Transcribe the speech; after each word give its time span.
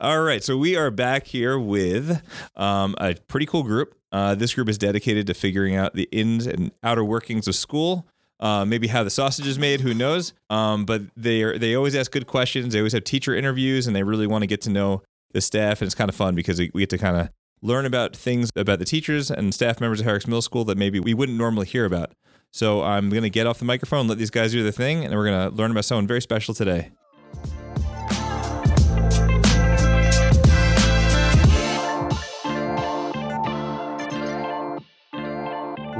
All 0.00 0.22
right, 0.22 0.44
so 0.44 0.56
we 0.56 0.76
are 0.76 0.92
back 0.92 1.26
here 1.26 1.58
with 1.58 2.22
um, 2.54 2.94
a 3.00 3.16
pretty 3.26 3.46
cool 3.46 3.64
group. 3.64 3.98
Uh, 4.12 4.36
this 4.36 4.54
group 4.54 4.68
is 4.68 4.78
dedicated 4.78 5.26
to 5.26 5.34
figuring 5.34 5.74
out 5.74 5.94
the 5.94 6.08
ins 6.12 6.46
and 6.46 6.70
outer 6.84 7.02
workings 7.02 7.48
of 7.48 7.56
school. 7.56 8.06
Uh, 8.38 8.64
maybe 8.64 8.86
how 8.86 9.02
the 9.02 9.10
sausage 9.10 9.48
is 9.48 9.58
made, 9.58 9.80
who 9.80 9.92
knows? 9.92 10.34
Um, 10.50 10.84
but 10.84 11.02
they 11.16 11.42
are, 11.42 11.58
they 11.58 11.74
always 11.74 11.96
ask 11.96 12.12
good 12.12 12.28
questions. 12.28 12.72
They 12.72 12.78
always 12.78 12.92
have 12.92 13.02
teacher 13.02 13.34
interviews, 13.34 13.88
and 13.88 13.96
they 13.96 14.04
really 14.04 14.28
want 14.28 14.42
to 14.42 14.46
get 14.46 14.60
to 14.62 14.70
know 14.70 15.02
the 15.32 15.40
staff. 15.40 15.80
And 15.80 15.86
it's 15.86 15.96
kind 15.96 16.08
of 16.08 16.14
fun 16.14 16.36
because 16.36 16.60
we 16.60 16.68
get 16.68 16.90
to 16.90 16.98
kind 16.98 17.16
of 17.16 17.30
learn 17.60 17.84
about 17.84 18.14
things 18.14 18.50
about 18.54 18.78
the 18.78 18.84
teachers 18.84 19.32
and 19.32 19.52
staff 19.52 19.80
members 19.80 19.98
of 19.98 20.06
Herricks 20.06 20.28
Middle 20.28 20.42
School 20.42 20.64
that 20.66 20.78
maybe 20.78 21.00
we 21.00 21.12
wouldn't 21.12 21.36
normally 21.36 21.66
hear 21.66 21.84
about. 21.84 22.12
So 22.52 22.84
I'm 22.84 23.10
going 23.10 23.24
to 23.24 23.30
get 23.30 23.48
off 23.48 23.58
the 23.58 23.64
microphone, 23.64 24.06
let 24.06 24.18
these 24.18 24.30
guys 24.30 24.52
do 24.52 24.62
their 24.62 24.70
thing, 24.70 25.04
and 25.04 25.12
we're 25.12 25.28
going 25.28 25.50
to 25.50 25.56
learn 25.56 25.72
about 25.72 25.86
someone 25.86 26.06
very 26.06 26.22
special 26.22 26.54
today. 26.54 26.92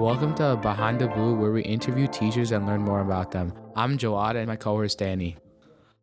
Welcome 0.08 0.34
to 0.36 0.56
Behind 0.56 0.98
the 0.98 1.06
Blue, 1.06 1.34
where 1.34 1.52
we 1.52 1.60
interview 1.64 2.06
teachers 2.06 2.52
and 2.52 2.64
learn 2.64 2.80
more 2.80 3.02
about 3.02 3.30
them. 3.30 3.52
I'm 3.76 3.98
Jawwad 3.98 4.36
and 4.36 4.46
my 4.46 4.56
co-host 4.56 4.98
Danny. 4.98 5.36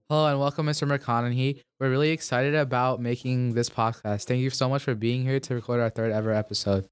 Hello 0.10 0.28
and 0.28 0.40
welcome, 0.40 0.68
Mr. 0.68 0.88
McConaghy. 0.88 1.60
We're 1.80 1.90
really 1.90 2.12
excited 2.12 2.54
about 2.54 3.02
making 3.02 3.56
this 3.56 3.68
podcast. 3.68 4.26
Thank 4.26 4.42
you 4.42 4.52
so 4.52 4.70
much 4.70 4.84
for 4.84 4.94
being 4.94 5.24
here 5.24 5.40
to 5.40 5.56
record 5.56 5.80
our 5.80 5.90
third 5.90 6.12
ever 6.12 6.32
episode. 6.32 6.86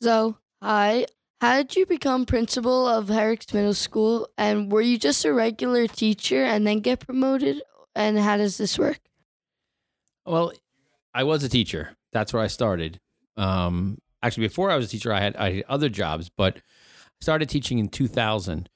So, 0.00 0.38
hi. 0.62 1.06
How 1.40 1.56
did 1.56 1.74
you 1.74 1.86
become 1.86 2.24
principal 2.24 2.86
of 2.86 3.08
Herricks 3.08 3.52
Middle 3.52 3.74
School? 3.74 4.28
And 4.38 4.70
were 4.70 4.80
you 4.80 4.96
just 4.96 5.24
a 5.24 5.32
regular 5.32 5.88
teacher 5.88 6.44
and 6.44 6.64
then 6.64 6.78
get 6.78 7.00
promoted? 7.00 7.62
And 7.96 8.16
how 8.16 8.36
does 8.36 8.58
this 8.58 8.78
work? 8.78 9.00
Well, 10.24 10.52
I 11.12 11.24
was 11.24 11.42
a 11.42 11.48
teacher. 11.48 11.96
That's 12.12 12.32
where 12.32 12.44
I 12.44 12.46
started. 12.46 13.00
Um, 13.36 13.98
actually, 14.24 14.46
before 14.48 14.70
I 14.70 14.76
was 14.76 14.86
a 14.86 14.88
teacher, 14.88 15.12
I 15.12 15.20
had 15.20 15.36
I 15.36 15.52
had 15.52 15.64
other 15.68 15.88
jobs, 15.88 16.30
but 16.36 16.56
I 16.56 16.60
started 17.20 17.48
teaching 17.48 17.78
in 17.78 17.88
2000, 17.88 18.68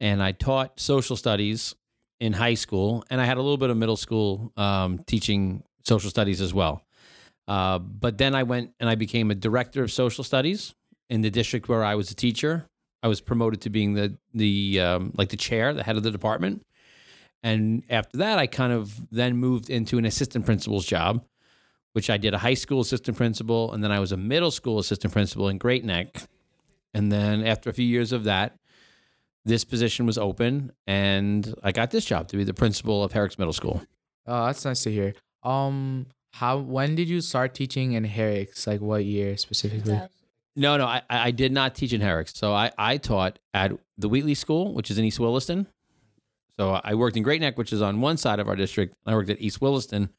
and 0.00 0.22
I 0.22 0.32
taught 0.32 0.80
social 0.80 1.16
studies 1.16 1.74
in 2.20 2.32
high 2.32 2.54
school, 2.54 3.04
and 3.10 3.20
I 3.20 3.24
had 3.24 3.36
a 3.36 3.42
little 3.42 3.58
bit 3.58 3.70
of 3.70 3.76
middle 3.76 3.96
school 3.96 4.52
um, 4.56 4.98
teaching 5.06 5.62
social 5.84 6.10
studies 6.10 6.40
as 6.40 6.52
well. 6.52 6.82
Uh, 7.48 7.78
but 7.78 8.18
then 8.18 8.34
I 8.34 8.42
went 8.42 8.72
and 8.80 8.90
I 8.90 8.96
became 8.96 9.30
a 9.30 9.34
director 9.34 9.82
of 9.84 9.92
social 9.92 10.24
studies 10.24 10.74
in 11.08 11.20
the 11.20 11.30
district 11.30 11.68
where 11.68 11.84
I 11.84 11.94
was 11.94 12.10
a 12.10 12.14
teacher. 12.14 12.66
I 13.02 13.08
was 13.08 13.20
promoted 13.20 13.60
to 13.62 13.70
being 13.70 13.94
the 13.94 14.16
the 14.34 14.80
um, 14.80 15.12
like 15.16 15.28
the 15.28 15.36
chair, 15.36 15.72
the 15.72 15.84
head 15.84 15.96
of 15.96 16.02
the 16.02 16.10
department. 16.10 16.62
And 17.42 17.84
after 17.88 18.18
that, 18.18 18.38
I 18.38 18.48
kind 18.48 18.72
of 18.72 19.08
then 19.12 19.36
moved 19.36 19.70
into 19.70 19.98
an 19.98 20.04
assistant 20.04 20.44
principal's 20.44 20.84
job, 20.84 21.24
which 21.96 22.10
I 22.10 22.18
did 22.18 22.34
a 22.34 22.38
high 22.38 22.52
school 22.52 22.82
assistant 22.82 23.16
principal, 23.16 23.72
and 23.72 23.82
then 23.82 23.90
I 23.90 24.00
was 24.00 24.12
a 24.12 24.18
middle 24.18 24.50
school 24.50 24.78
assistant 24.78 25.14
principal 25.14 25.48
in 25.48 25.56
Great 25.56 25.82
Neck. 25.82 26.24
And 26.92 27.10
then 27.10 27.42
after 27.46 27.70
a 27.70 27.72
few 27.72 27.86
years 27.86 28.12
of 28.12 28.24
that, 28.24 28.58
this 29.46 29.64
position 29.64 30.04
was 30.04 30.18
open, 30.18 30.72
and 30.86 31.54
I 31.62 31.72
got 31.72 31.92
this 31.92 32.04
job 32.04 32.28
to 32.28 32.36
be 32.36 32.44
the 32.44 32.52
principal 32.52 33.02
of 33.02 33.12
Herricks 33.12 33.38
Middle 33.38 33.54
School. 33.54 33.82
Oh, 34.26 34.44
that's 34.44 34.62
nice 34.66 34.82
to 34.82 34.92
hear. 34.92 35.14
Um, 35.42 36.08
how 36.34 36.58
when 36.58 36.96
did 36.96 37.08
you 37.08 37.22
start 37.22 37.54
teaching 37.54 37.92
in 37.94 38.04
Herricks? 38.04 38.66
Like 38.66 38.82
what 38.82 39.06
year 39.06 39.38
specifically? 39.38 39.98
No, 40.54 40.76
no, 40.76 40.84
I, 40.84 41.00
I 41.08 41.30
did 41.30 41.50
not 41.50 41.74
teach 41.74 41.94
in 41.94 42.02
Herricks. 42.02 42.34
So 42.34 42.52
I, 42.52 42.72
I 42.76 42.98
taught 42.98 43.38
at 43.54 43.72
the 43.96 44.10
Wheatley 44.10 44.34
School, 44.34 44.74
which 44.74 44.90
is 44.90 44.98
in 44.98 45.06
East 45.06 45.18
Williston. 45.18 45.66
So 46.58 46.78
I 46.84 46.92
worked 46.92 47.16
in 47.16 47.22
Great 47.22 47.40
Neck, 47.40 47.56
which 47.56 47.72
is 47.72 47.80
on 47.80 48.02
one 48.02 48.18
side 48.18 48.38
of 48.38 48.48
our 48.48 48.56
district. 48.56 48.94
I 49.06 49.14
worked 49.14 49.30
at 49.30 49.40
East 49.40 49.62
Williston, 49.62 50.10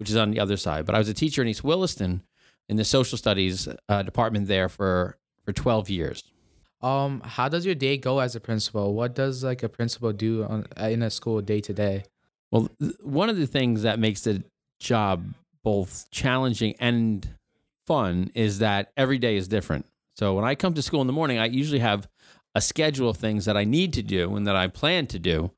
which 0.00 0.08
is 0.08 0.16
on 0.16 0.30
the 0.30 0.40
other 0.40 0.56
side. 0.56 0.86
But 0.86 0.94
I 0.94 0.98
was 0.98 1.10
a 1.10 1.14
teacher 1.14 1.42
in 1.42 1.48
East 1.48 1.62
Williston 1.62 2.22
in 2.70 2.76
the 2.76 2.84
social 2.84 3.18
studies 3.18 3.68
uh, 3.88 4.02
department 4.02 4.48
there 4.48 4.70
for, 4.70 5.18
for 5.44 5.52
12 5.52 5.90
years. 5.90 6.24
Um, 6.80 7.20
how 7.22 7.50
does 7.50 7.66
your 7.66 7.74
day 7.74 7.98
go 7.98 8.18
as 8.20 8.34
a 8.34 8.40
principal? 8.40 8.94
What 8.94 9.14
does 9.14 9.44
like 9.44 9.62
a 9.62 9.68
principal 9.68 10.12
do 10.14 10.44
on 10.44 10.66
in 10.78 11.02
a 11.02 11.10
school 11.10 11.42
day 11.42 11.60
to 11.60 11.74
day? 11.74 12.04
Well, 12.50 12.70
th- 12.80 12.94
one 13.02 13.28
of 13.28 13.36
the 13.36 13.46
things 13.46 13.82
that 13.82 13.98
makes 13.98 14.22
the 14.22 14.42
job 14.80 15.34
both 15.62 16.10
challenging 16.10 16.74
and 16.80 17.28
fun 17.86 18.30
is 18.34 18.60
that 18.60 18.92
every 18.96 19.18
day 19.18 19.36
is 19.36 19.46
different. 19.46 19.84
So 20.16 20.32
when 20.32 20.46
I 20.46 20.54
come 20.54 20.72
to 20.72 20.82
school 20.82 21.02
in 21.02 21.06
the 21.06 21.12
morning, 21.12 21.38
I 21.38 21.46
usually 21.46 21.80
have 21.80 22.08
a 22.54 22.62
schedule 22.62 23.10
of 23.10 23.18
things 23.18 23.44
that 23.44 23.56
I 23.58 23.64
need 23.64 23.92
to 23.92 24.02
do 24.02 24.34
and 24.34 24.46
that 24.46 24.56
I 24.56 24.68
plan 24.68 25.06
to 25.08 25.18
do. 25.18 25.50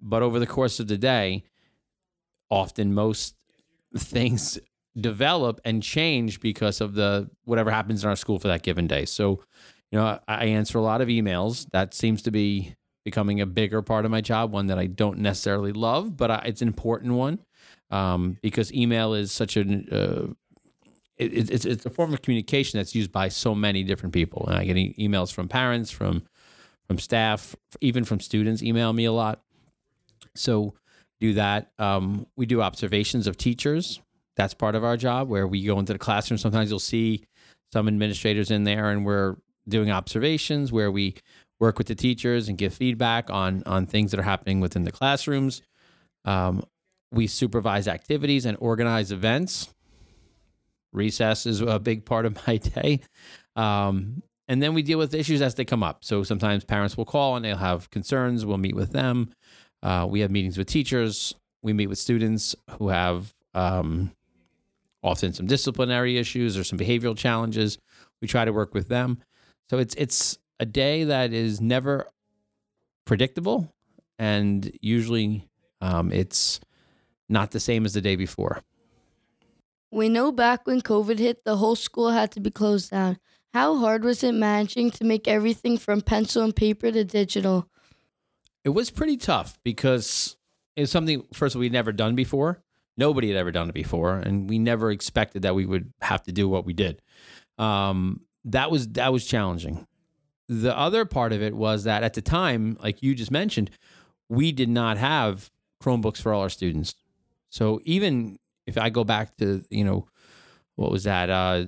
But 0.00 0.22
over 0.22 0.40
the 0.40 0.46
course 0.46 0.80
of 0.80 0.88
the 0.88 0.98
day, 0.98 1.44
often 2.50 2.92
most 2.92 3.36
things 3.96 4.58
develop 4.98 5.60
and 5.64 5.82
change 5.82 6.40
because 6.40 6.80
of 6.80 6.94
the 6.94 7.30
whatever 7.44 7.70
happens 7.70 8.04
in 8.04 8.10
our 8.10 8.16
school 8.16 8.38
for 8.38 8.48
that 8.48 8.62
given 8.62 8.86
day. 8.86 9.04
So, 9.04 9.40
you 9.90 9.98
know, 9.98 10.18
I 10.28 10.46
answer 10.46 10.78
a 10.78 10.82
lot 10.82 11.00
of 11.00 11.08
emails. 11.08 11.66
That 11.72 11.94
seems 11.94 12.22
to 12.22 12.30
be 12.30 12.74
becoming 13.04 13.40
a 13.40 13.46
bigger 13.46 13.82
part 13.82 14.04
of 14.04 14.10
my 14.10 14.20
job, 14.20 14.52
one 14.52 14.68
that 14.68 14.78
I 14.78 14.86
don't 14.86 15.18
necessarily 15.18 15.72
love, 15.72 16.16
but 16.16 16.30
I, 16.30 16.42
it's 16.46 16.62
an 16.62 16.68
important 16.68 17.14
one 17.14 17.40
um, 17.90 18.38
because 18.42 18.72
email 18.72 19.14
is 19.14 19.30
such 19.30 19.56
an 19.56 19.88
uh, 19.92 20.32
it, 21.16 21.50
it's 21.50 21.64
it's 21.64 21.86
a 21.86 21.90
form 21.90 22.12
of 22.12 22.22
communication 22.22 22.78
that's 22.78 22.94
used 22.94 23.12
by 23.12 23.28
so 23.28 23.54
many 23.54 23.84
different 23.84 24.12
people. 24.12 24.46
And 24.48 24.58
I 24.58 24.64
get 24.64 24.76
e- 24.76 24.94
emails 24.98 25.32
from 25.32 25.48
parents, 25.48 25.90
from 25.90 26.24
from 26.88 26.98
staff, 26.98 27.54
even 27.80 28.04
from 28.04 28.20
students. 28.20 28.62
Email 28.62 28.92
me 28.92 29.04
a 29.04 29.12
lot. 29.12 29.42
So 30.34 30.74
do 31.24 31.34
that. 31.34 31.70
Um, 31.78 32.26
we 32.36 32.44
do 32.44 32.60
observations 32.60 33.26
of 33.26 33.36
teachers. 33.38 34.00
That's 34.36 34.52
part 34.52 34.74
of 34.74 34.84
our 34.84 34.96
job 34.96 35.28
where 35.28 35.46
we 35.46 35.64
go 35.64 35.78
into 35.78 35.92
the 35.92 35.98
classroom. 35.98 36.38
Sometimes 36.38 36.68
you'll 36.68 36.78
see 36.78 37.24
some 37.72 37.88
administrators 37.88 38.50
in 38.50 38.64
there, 38.64 38.90
and 38.90 39.06
we're 39.06 39.36
doing 39.66 39.90
observations 39.90 40.70
where 40.70 40.90
we 40.90 41.14
work 41.58 41.78
with 41.78 41.86
the 41.86 41.94
teachers 41.94 42.48
and 42.48 42.58
give 42.58 42.74
feedback 42.74 43.30
on 43.30 43.62
on 43.64 43.86
things 43.86 44.10
that 44.10 44.20
are 44.20 44.24
happening 44.24 44.60
within 44.60 44.84
the 44.84 44.92
classrooms. 44.92 45.62
Um, 46.26 46.62
we 47.10 47.26
supervise 47.26 47.88
activities 47.88 48.44
and 48.44 48.58
organize 48.60 49.10
events. 49.10 49.72
Recess 50.92 51.46
is 51.46 51.60
a 51.60 51.78
big 51.78 52.04
part 52.04 52.26
of 52.26 52.38
my 52.46 52.58
day. 52.58 53.00
Um, 53.56 54.22
and 54.46 54.62
then 54.62 54.74
we 54.74 54.82
deal 54.82 54.98
with 54.98 55.14
issues 55.14 55.40
as 55.40 55.54
they 55.54 55.64
come 55.64 55.82
up. 55.82 56.04
So 56.04 56.22
sometimes 56.22 56.64
parents 56.64 56.98
will 56.98 57.06
call 57.06 57.36
and 57.36 57.44
they'll 57.44 57.56
have 57.56 57.88
concerns. 57.90 58.44
We'll 58.44 58.58
meet 58.58 58.76
with 58.76 58.92
them. 58.92 59.30
Uh, 59.84 60.06
we 60.08 60.20
have 60.20 60.30
meetings 60.30 60.56
with 60.56 60.66
teachers. 60.66 61.34
We 61.62 61.74
meet 61.74 61.88
with 61.88 61.98
students 61.98 62.56
who 62.78 62.88
have 62.88 63.34
um, 63.52 64.12
often 65.02 65.34
some 65.34 65.46
disciplinary 65.46 66.16
issues 66.16 66.56
or 66.56 66.64
some 66.64 66.78
behavioral 66.78 67.16
challenges. 67.16 67.78
We 68.22 68.26
try 68.26 68.46
to 68.46 68.52
work 68.52 68.72
with 68.72 68.88
them. 68.88 69.18
So 69.70 69.78
it's 69.78 69.94
it's 69.96 70.38
a 70.58 70.66
day 70.66 71.04
that 71.04 71.32
is 71.32 71.60
never 71.60 72.08
predictable, 73.04 73.72
and 74.18 74.70
usually 74.80 75.46
um, 75.80 76.10
it's 76.10 76.60
not 77.28 77.50
the 77.50 77.60
same 77.60 77.84
as 77.84 77.92
the 77.92 78.00
day 78.00 78.16
before. 78.16 78.62
We 79.90 80.08
know 80.08 80.32
back 80.32 80.66
when 80.66 80.80
COVID 80.80 81.18
hit, 81.18 81.44
the 81.44 81.56
whole 81.56 81.76
school 81.76 82.10
had 82.10 82.32
to 82.32 82.40
be 82.40 82.50
closed 82.50 82.90
down. 82.90 83.18
How 83.52 83.76
hard 83.76 84.02
was 84.02 84.24
it 84.24 84.32
managing 84.32 84.90
to 84.92 85.04
make 85.04 85.28
everything 85.28 85.78
from 85.78 86.00
pencil 86.00 86.42
and 86.42 86.56
paper 86.56 86.90
to 86.90 87.04
digital? 87.04 87.68
It 88.64 88.70
was 88.70 88.90
pretty 88.90 89.16
tough 89.16 89.58
because 89.62 90.36
it's 90.76 90.90
something 90.90 91.24
first 91.32 91.54
of 91.54 91.58
all 91.58 91.60
we'd 91.60 91.72
never 91.72 91.92
done 91.92 92.14
before. 92.14 92.62
Nobody 92.96 93.28
had 93.28 93.36
ever 93.36 93.50
done 93.50 93.68
it 93.68 93.74
before, 93.74 94.16
and 94.18 94.48
we 94.48 94.58
never 94.58 94.90
expected 94.90 95.42
that 95.42 95.54
we 95.54 95.66
would 95.66 95.92
have 96.00 96.22
to 96.24 96.32
do 96.32 96.48
what 96.48 96.64
we 96.64 96.72
did. 96.72 97.02
Um, 97.58 98.20
that 98.44 98.70
was 98.70 98.88
that 98.88 99.12
was 99.12 99.26
challenging. 99.26 99.86
The 100.48 100.76
other 100.76 101.04
part 101.04 101.32
of 101.32 101.42
it 101.42 101.54
was 101.54 101.84
that 101.84 102.02
at 102.02 102.14
the 102.14 102.22
time, 102.22 102.76
like 102.80 103.02
you 103.02 103.14
just 103.14 103.30
mentioned, 103.30 103.70
we 104.28 104.52
did 104.52 104.68
not 104.68 104.96
have 104.98 105.50
Chromebooks 105.82 106.20
for 106.20 106.32
all 106.32 106.42
our 106.42 106.48
students. 106.48 106.94
So 107.50 107.80
even 107.84 108.38
if 108.66 108.78
I 108.78 108.90
go 108.90 109.04
back 109.04 109.36
to 109.38 109.64
you 109.70 109.84
know 109.84 110.06
what 110.76 110.90
was 110.90 111.04
that 111.04 111.30
uh, 111.30 111.66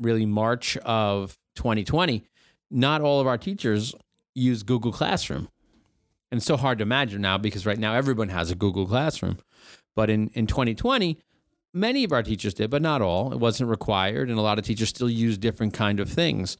really 0.00 0.26
March 0.26 0.76
of 0.78 1.36
2020, 1.56 2.24
not 2.70 3.00
all 3.00 3.20
of 3.20 3.26
our 3.26 3.38
teachers 3.38 3.94
use 4.34 4.62
Google 4.62 4.92
Classroom. 4.92 5.48
And 6.32 6.38
it's 6.38 6.46
so 6.46 6.56
hard 6.56 6.78
to 6.78 6.82
imagine 6.82 7.20
now 7.20 7.36
because 7.36 7.66
right 7.66 7.78
now 7.78 7.92
everyone 7.92 8.30
has 8.30 8.50
a 8.50 8.54
Google 8.54 8.86
Classroom. 8.86 9.36
But 9.94 10.08
in, 10.08 10.30
in 10.32 10.46
2020, 10.46 11.18
many 11.74 12.04
of 12.04 12.12
our 12.12 12.22
teachers 12.22 12.54
did, 12.54 12.70
but 12.70 12.80
not 12.80 13.02
all. 13.02 13.34
It 13.34 13.38
wasn't 13.38 13.68
required, 13.68 14.30
and 14.30 14.38
a 14.38 14.42
lot 14.42 14.58
of 14.58 14.64
teachers 14.64 14.88
still 14.88 15.10
use 15.10 15.36
different 15.36 15.74
kind 15.74 16.00
of 16.00 16.08
things. 16.08 16.56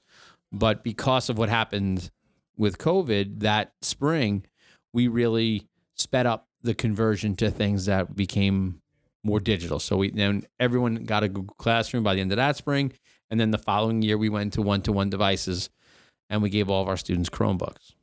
But 0.52 0.84
because 0.84 1.30
of 1.30 1.38
what 1.38 1.48
happened 1.48 2.10
with 2.54 2.76
COVID 2.76 3.40
that 3.40 3.72
spring, 3.80 4.44
we 4.92 5.08
really 5.08 5.68
sped 5.94 6.26
up 6.26 6.48
the 6.60 6.74
conversion 6.74 7.34
to 7.36 7.50
things 7.50 7.86
that 7.86 8.14
became 8.14 8.82
more 9.24 9.40
digital. 9.40 9.78
So 9.78 9.96
we 9.96 10.10
then 10.10 10.44
everyone 10.60 11.04
got 11.06 11.22
a 11.22 11.28
Google 11.28 11.56
Classroom 11.56 12.02
by 12.02 12.14
the 12.14 12.20
end 12.20 12.30
of 12.30 12.36
that 12.36 12.58
spring, 12.58 12.92
and 13.30 13.40
then 13.40 13.52
the 13.52 13.58
following 13.58 14.02
year 14.02 14.18
we 14.18 14.28
went 14.28 14.52
to 14.52 14.60
one-to-one 14.60 15.08
devices, 15.08 15.70
and 16.28 16.42
we 16.42 16.50
gave 16.50 16.68
all 16.68 16.82
of 16.82 16.88
our 16.88 16.98
students 16.98 17.30
Chromebooks. 17.30 17.94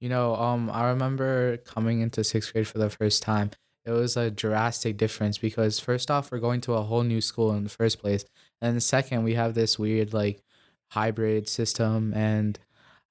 You 0.00 0.08
know, 0.08 0.36
um, 0.36 0.70
I 0.70 0.88
remember 0.88 1.56
coming 1.58 2.00
into 2.00 2.22
sixth 2.24 2.52
grade 2.52 2.68
for 2.68 2.78
the 2.78 2.90
first 2.90 3.22
time. 3.22 3.50
it 3.84 3.92
was 3.92 4.16
a 4.16 4.30
drastic 4.30 4.96
difference 4.98 5.38
because 5.38 5.80
first 5.80 6.10
off, 6.10 6.30
we're 6.30 6.38
going 6.38 6.60
to 6.62 6.74
a 6.74 6.82
whole 6.82 7.02
new 7.04 7.20
school 7.20 7.52
in 7.52 7.64
the 7.64 7.70
first 7.70 7.98
place, 8.00 8.24
and 8.60 8.82
second, 8.82 9.24
we 9.24 9.34
have 9.34 9.54
this 9.54 9.78
weird 9.78 10.12
like 10.12 10.42
hybrid 10.88 11.48
system, 11.48 12.12
and 12.14 12.58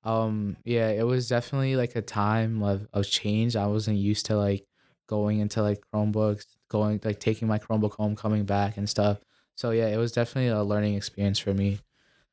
um, 0.03 0.57
yeah, 0.63 0.89
it 0.89 1.03
was 1.05 1.27
definitely 1.27 1.75
like 1.75 1.95
a 1.95 2.01
time 2.01 2.63
of, 2.63 2.87
of 2.93 3.07
change. 3.09 3.55
I 3.55 3.67
wasn't 3.67 3.97
used 3.97 4.25
to 4.27 4.37
like 4.37 4.65
going 5.07 5.39
into 5.39 5.61
like 5.61 5.79
Chromebooks, 5.93 6.45
going 6.69 6.99
like 7.03 7.19
taking 7.19 7.47
my 7.47 7.59
Chromebook 7.59 7.93
home, 7.95 8.15
coming 8.15 8.45
back 8.45 8.77
and 8.77 8.89
stuff. 8.89 9.19
So 9.55 9.71
yeah, 9.71 9.87
it 9.87 9.97
was 9.97 10.11
definitely 10.11 10.49
a 10.49 10.63
learning 10.63 10.95
experience 10.95 11.39
for 11.39 11.53
me. 11.53 11.79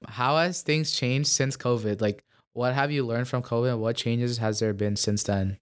How 0.07 0.37
has 0.37 0.63
things 0.63 0.93
changed 0.93 1.29
since 1.31 1.57
COVID? 1.57 2.01
Like, 2.01 2.25
what 2.55 2.75
have 2.75 2.91
you 2.91 3.05
learned 3.05 3.29
from 3.29 3.43
COVID? 3.43 3.79
What 3.79 3.97
changes 3.97 4.39
has 4.39 4.61
there 4.61 4.73
been 4.73 4.97
since 4.97 5.23
then? 5.25 5.59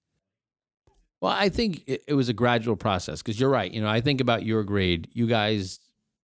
Well, 1.21 1.33
I 1.33 1.49
think 1.49 1.83
it, 1.87 2.05
it 2.07 2.15
was 2.15 2.29
a 2.29 2.35
gradual 2.35 2.77
process 2.77 3.23
because 3.23 3.41
you're 3.41 3.51
right. 3.51 3.73
You 3.73 3.81
know, 3.81 3.89
I 3.89 4.01
think 4.01 4.21
about 4.21 4.45
your 4.45 4.63
grade. 4.63 5.09
You 5.13 5.27
guys 5.27 5.81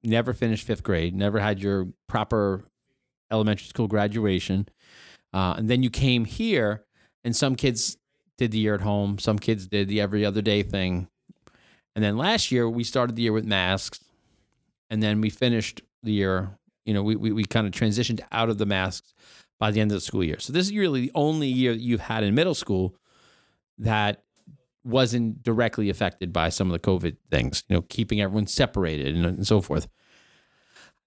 never 0.04 0.32
finished 0.32 0.66
fifth 0.66 0.82
grade, 0.82 1.14
never 1.14 1.40
had 1.40 1.60
your 1.60 1.88
proper 2.08 2.64
elementary 3.30 3.66
school 3.66 3.88
graduation. 3.88 4.68
Uh, 5.34 5.54
and 5.56 5.68
then 5.68 5.82
you 5.82 5.90
came 5.90 6.24
here, 6.24 6.84
and 7.24 7.34
some 7.34 7.56
kids 7.56 7.96
did 8.38 8.50
the 8.50 8.58
year 8.58 8.74
at 8.74 8.82
home, 8.82 9.18
some 9.18 9.38
kids 9.38 9.66
did 9.66 9.88
the 9.88 10.00
every 10.00 10.24
other 10.24 10.42
day 10.42 10.62
thing. 10.62 11.08
And 11.96 12.04
then 12.04 12.16
last 12.16 12.52
year, 12.52 12.68
we 12.68 12.84
started 12.84 13.16
the 13.16 13.22
year 13.22 13.32
with 13.32 13.44
masks, 13.44 14.00
and 14.90 15.02
then 15.02 15.20
we 15.20 15.30
finished 15.30 15.82
the 16.02 16.12
year. 16.12 16.58
You 16.84 16.94
know, 16.94 17.02
we, 17.02 17.16
we, 17.16 17.32
we 17.32 17.44
kind 17.44 17.66
of 17.66 17.72
transitioned 17.72 18.20
out 18.30 18.50
of 18.50 18.58
the 18.58 18.66
masks 18.66 19.14
by 19.58 19.70
the 19.70 19.80
end 19.80 19.90
of 19.90 19.96
the 19.96 20.00
school 20.00 20.24
year. 20.24 20.38
So 20.40 20.52
this 20.52 20.66
is 20.66 20.76
really 20.76 21.02
the 21.02 21.12
only 21.14 21.48
year 21.48 21.72
that 21.72 21.80
you've 21.80 22.00
had 22.00 22.24
in 22.24 22.34
middle 22.34 22.54
school 22.54 22.96
that 23.78 24.24
wasn't 24.84 25.42
directly 25.42 25.88
affected 25.90 26.32
by 26.32 26.48
some 26.48 26.68
of 26.68 26.72
the 26.72 26.78
COVID 26.78 27.16
things, 27.30 27.62
you 27.68 27.76
know, 27.76 27.82
keeping 27.82 28.20
everyone 28.20 28.46
separated 28.46 29.14
and, 29.14 29.24
and 29.24 29.46
so 29.46 29.60
forth. 29.60 29.86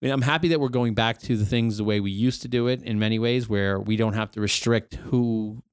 I 0.02 0.06
mean, 0.06 0.12
I'm 0.14 0.22
happy 0.22 0.50
that 0.50 0.60
we're 0.60 0.70
going 0.70 0.94
back 0.94 1.20
to 1.20 1.38
the 1.38 1.46
things 1.46 1.78
the 1.78 1.84
way 1.84 2.00
we 2.00 2.12
used 2.12 2.42
to 2.44 2.48
do 2.48 2.68
it 2.68 2.82
in 2.84 3.00
many 3.00 3.20
ways, 3.20 3.50
where 3.50 3.80
we 3.80 3.96
don't 3.96 4.14
have 4.14 4.32
to 4.32 4.42
restrict 4.42 4.96
who 4.96 5.64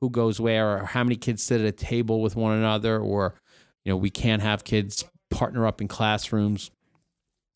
who 0.00 0.10
goes 0.10 0.38
where 0.38 0.78
or 0.78 0.84
how 0.84 1.02
many 1.02 1.16
kids 1.16 1.42
sit 1.42 1.60
at 1.60 1.66
a 1.66 1.72
table 1.72 2.20
with 2.20 2.36
one 2.36 2.56
another, 2.56 2.98
or 2.98 3.34
you 3.84 3.92
know, 3.92 3.96
we 3.96 4.10
can't 4.10 4.42
have 4.42 4.64
kids 4.64 5.04
partner 5.30 5.66
up 5.66 5.80
in 5.80 5.88
classrooms 5.88 6.70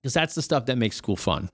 because 0.03 0.15
that's 0.15 0.35
the 0.35 0.43
stuff 0.43 0.67
that 0.67 0.79
makes 0.79 0.97
school 0.97 1.17
fun. 1.17 1.51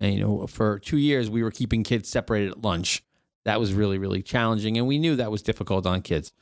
And 0.00 0.14
you 0.14 0.20
know, 0.20 0.46
for 0.46 0.78
two 0.78 0.98
years 0.98 1.28
we 1.28 1.42
were 1.42 1.50
keeping 1.50 1.82
kids 1.82 2.08
separated 2.08 2.52
at 2.52 2.62
lunch. 2.62 3.02
That 3.44 3.60
was 3.60 3.72
really 3.72 3.98
really 3.98 4.22
challenging, 4.22 4.76
and 4.76 4.86
we 4.86 4.98
knew 4.98 5.16
that 5.16 5.30
was 5.30 5.42
difficult 5.42 5.86
on 5.86 6.02
kids. 6.02 6.32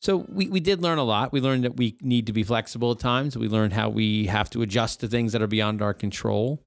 So 0.00 0.26
we, 0.28 0.48
we 0.48 0.60
did 0.60 0.80
learn 0.80 0.98
a 0.98 1.04
lot. 1.04 1.32
We 1.32 1.40
learned 1.40 1.64
that 1.64 1.76
we 1.76 1.96
need 2.00 2.26
to 2.26 2.32
be 2.32 2.44
flexible 2.44 2.92
at 2.92 3.00
times. 3.00 3.36
We 3.36 3.48
learned 3.48 3.72
how 3.72 3.88
we 3.88 4.26
have 4.26 4.48
to 4.50 4.62
adjust 4.62 5.00
to 5.00 5.08
things 5.08 5.32
that 5.32 5.42
are 5.42 5.48
beyond 5.48 5.82
our 5.82 5.92
control. 5.92 6.62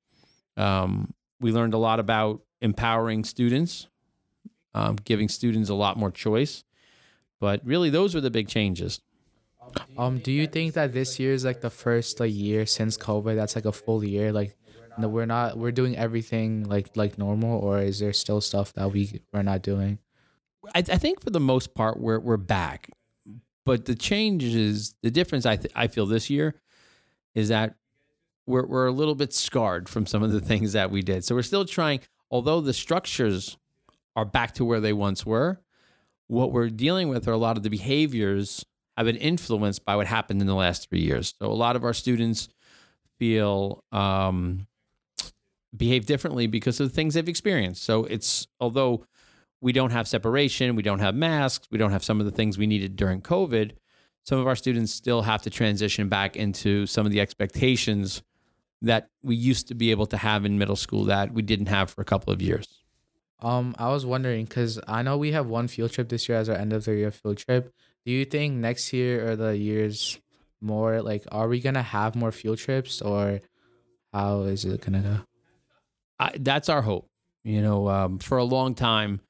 Um, 0.58 1.14
we 1.40 1.52
learned 1.52 1.74
a 1.74 1.78
lot 1.78 2.00
about 2.00 2.42
empowering 2.62 3.24
students, 3.24 3.88
um, 4.74 4.98
giving 4.98 5.30
students 5.30 5.70
a 5.70 5.74
lot 5.74 5.98
more 5.98 6.12
choice. 6.12 6.66
But 7.40 7.62
really, 7.66 7.90
those 7.90 8.14
were 8.14 8.22
the 8.22 8.30
big 8.30 8.48
changes. 8.48 9.02
Um, 9.98 10.20
do 10.20 10.32
you 10.32 10.48
think 10.48 10.74
that 10.74 10.94
this 10.94 11.20
year 11.20 11.34
is 11.34 11.46
like 11.46 11.62
the 11.62 11.70
first 11.70 12.20
like 12.20 12.34
year 12.34 12.66
since 12.66 12.98
COVID 12.98 13.36
that's 13.36 13.56
like 13.56 13.66
a 13.66 13.72
full 13.72 14.04
year? 14.04 14.34
Like, 14.34 14.58
no, 14.98 15.08
we're 15.08 15.26
not 15.26 15.58
we're 15.58 15.72
doing 15.72 15.98
everything 15.98 16.64
like 16.66 16.96
like 16.96 17.18
normal, 17.18 17.60
or 17.60 17.80
is 17.80 18.00
there 18.00 18.14
still 18.14 18.42
stuff 18.42 18.74
that 18.74 18.92
we 18.92 19.22
we're 19.34 19.42
not 19.42 19.62
doing? 19.62 20.00
I, 20.76 20.80
I 20.80 20.98
think 20.98 21.22
for 21.22 21.30
the 21.30 21.40
most 21.40 21.74
part, 21.74 22.00
we're 22.00 22.20
we're 22.20 22.38
back. 22.38 22.90
But 23.66 23.86
the 23.86 23.96
change 23.96 24.44
is 24.44 24.96
the 25.04 25.12
difference. 25.12 25.46
I 25.46 25.56
th- 25.58 25.74
I 25.76 25.88
feel 25.88 26.06
this 26.06 26.30
year 26.30 26.56
is 27.36 27.50
that 27.50 27.76
we're 28.46 28.66
we're 28.66 28.88
a 28.88 28.92
little 28.92 29.16
bit 29.16 29.34
scarred 29.34 29.88
from 29.88 30.06
some 30.06 30.24
of 30.24 30.32
the 30.32 30.42
things 30.50 30.74
that 30.74 30.92
we 30.92 31.02
did. 31.02 31.24
So 31.24 31.36
we're 31.36 31.44
still 31.44 31.66
trying. 31.66 32.02
Although 32.30 32.62
the 32.62 32.74
structures 32.74 33.58
are 34.16 34.26
back 34.26 34.54
to 34.56 34.66
where 34.66 34.80
they 34.80 34.94
once 34.94 35.26
were, 35.26 35.62
what 36.28 36.52
we're 36.52 36.70
dealing 36.70 37.10
with 37.10 37.28
are 37.28 37.34
a 37.34 37.38
lot 37.38 37.58
of 37.58 37.64
the 37.64 37.70
behaviors 37.70 38.66
have 38.98 39.06
been 39.06 39.18
influenced 39.18 39.84
by 39.86 39.96
what 39.96 40.08
happened 40.08 40.42
in 40.42 40.48
the 40.48 40.56
last 40.56 40.90
three 40.90 41.02
years. 41.02 41.34
So 41.40 41.48
a 41.48 41.54
lot 41.54 41.76
of 41.76 41.84
our 41.84 41.94
students 41.94 42.50
feel 43.20 43.84
um, 43.92 44.68
behave 45.76 46.06
differently 46.06 46.48
because 46.48 46.80
of 46.80 46.90
the 46.90 46.94
things 46.94 47.14
they've 47.14 47.30
experienced. 47.30 47.84
So 47.84 48.06
it's 48.06 48.48
although 48.60 49.06
we 49.62 49.72
don't 49.72 49.92
have 49.92 50.08
separation, 50.08 50.76
we 50.76 50.84
don't 50.84 51.00
have 51.00 51.16
masks, 51.16 51.68
we 51.72 51.78
don't 51.78 51.92
have 51.92 52.04
some 52.04 52.20
of 52.20 52.26
the 52.26 52.32
things 52.32 52.58
we 52.58 52.68
needed 52.68 52.96
during 52.96 53.22
COVID. 53.22 53.72
Some 54.24 54.40
of 54.40 54.48
our 54.48 54.56
students 54.56 54.92
still 54.92 55.24
have 55.24 55.42
to 55.44 55.50
transition 55.50 56.10
back 56.10 56.36
into 56.36 56.86
some 56.86 57.06
of 57.06 57.12
the 57.12 57.22
expectations 57.22 58.22
that 58.82 59.10
we 59.24 59.36
used 59.36 59.68
to 59.68 59.76
be 59.76 59.92
able 59.92 60.08
to 60.08 60.18
have 60.18 60.46
in 60.46 60.58
middle 60.58 60.76
school 60.76 61.06
that 61.06 61.34
we 61.34 61.42
didn't 61.42 61.68
have 61.68 61.90
for 61.90 62.02
a 62.02 62.06
couple 62.06 62.34
of 62.34 62.42
years. 62.42 62.84
Um, 63.40 63.76
I 63.80 63.90
was 63.90 64.06
wondering 64.06 64.46
because 64.46 64.80
I 64.88 65.02
know 65.02 65.18
we 65.18 65.32
have 65.32 65.48
one 65.48 65.68
field 65.68 65.92
trip 65.92 66.10
this 66.10 66.30
year 66.30 66.38
as 66.38 66.50
our 66.50 66.56
end 66.56 66.74
of 66.74 66.86
the 66.86 66.96
year 66.96 67.12
field 67.12 67.38
trip. 67.38 67.74
Do 68.06 68.12
you 68.12 68.26
think 68.26 68.56
next 68.56 68.94
year 68.94 69.30
or 69.30 69.36
the 69.36 69.58
years 69.58 70.20
more 70.60 71.02
like 71.02 71.24
are 71.32 71.48
we 71.48 71.60
gonna 71.60 71.82
have 71.82 72.16
more 72.16 72.32
field 72.32 72.60
trips 72.60 73.02
or 73.02 73.40
how 74.14 74.42
is 74.42 74.66
it 74.66 74.82
gonna 74.82 75.02
go? 75.02 75.31
I, 76.22 76.32
that's 76.40 76.70
our 76.70 76.84
hope. 76.84 77.08
You 77.44 77.64
know, 77.64 77.90
um, 77.90 78.20
for 78.20 78.38
a 78.38 78.44
long 78.44 78.76
time, 78.76 79.22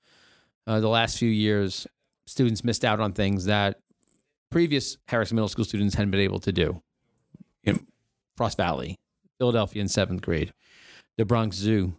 uh, 0.68 0.82
the 0.82 0.90
last 0.90 1.18
few 1.18 1.30
years, 1.30 1.88
students 2.28 2.64
missed 2.64 2.84
out 2.84 3.00
on 3.00 3.14
things 3.14 3.46
that 3.46 3.80
previous 4.52 4.98
Herricks 5.08 5.32
Middle 5.32 5.48
School 5.48 5.64
students 5.64 5.96
hadn't 5.96 6.12
been 6.12 6.20
able 6.20 6.42
to 6.42 6.52
do. 6.52 6.82
You 7.64 7.74
know, 7.74 7.80
Frost 8.36 8.58
Valley, 8.58 9.00
Philadelphia 9.40 9.82
in 9.82 9.88
seventh 9.88 10.22
grade, 10.22 10.54
the 11.18 11.24
Bronx 11.24 11.56
Zoo. 11.56 11.94